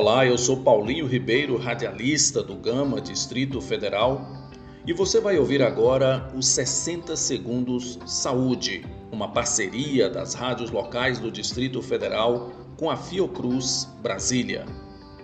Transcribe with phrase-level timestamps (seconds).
[0.00, 4.24] Olá, eu sou Paulinho Ribeiro, radialista do Gama, Distrito Federal,
[4.86, 11.32] e você vai ouvir agora os 60 Segundos Saúde, uma parceria das rádios locais do
[11.32, 14.66] Distrito Federal com a Fiocruz Brasília.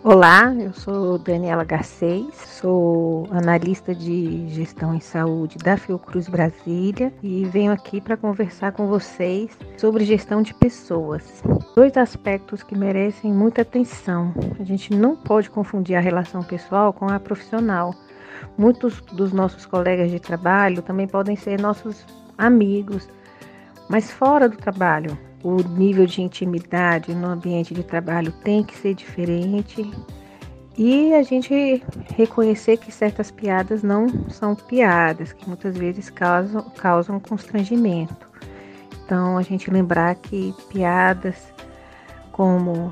[0.07, 7.47] Olá, eu sou Daniela Garcês, sou analista de gestão em saúde da Fiocruz Brasília e
[7.47, 11.43] venho aqui para conversar com vocês sobre gestão de pessoas.
[11.75, 14.35] Dois aspectos que merecem muita atenção.
[14.61, 17.95] A gente não pode confundir a relação pessoal com a profissional.
[18.59, 22.05] Muitos dos nossos colegas de trabalho também podem ser nossos
[22.37, 23.09] amigos,
[23.89, 28.95] mas fora do trabalho o nível de intimidade no ambiente de trabalho tem que ser
[28.95, 29.89] diferente
[30.77, 31.85] e a gente
[32.17, 38.27] reconhecer que certas piadas não são piadas, que muitas vezes causam, causam constrangimento.
[39.05, 41.53] Então, a gente lembrar que piadas
[42.33, 42.89] como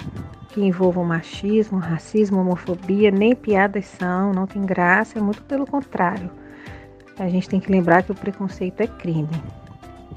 [0.50, 6.30] que envolvam machismo, racismo, homofobia, nem piadas são, não tem graça, é muito pelo contrário.
[7.18, 9.42] A gente tem que lembrar que o preconceito é crime.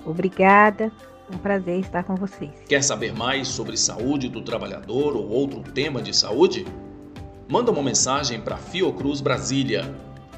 [0.05, 0.91] Obrigada.
[1.31, 2.51] Um prazer estar com vocês.
[2.67, 6.65] Quer saber mais sobre saúde do trabalhador ou outro tema de saúde?
[7.47, 9.93] Manda uma mensagem para Fiocruz Brasília.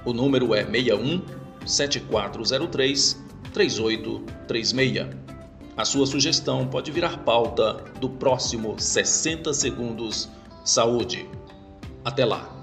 [0.05, 1.21] O número é 61
[1.65, 3.21] 7403
[3.53, 5.07] 3836.
[5.75, 10.29] A sua sugestão pode virar pauta do próximo 60 Segundos
[10.63, 11.29] Saúde.
[12.03, 12.56] Até lá!